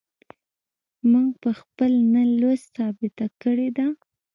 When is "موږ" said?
1.11-1.27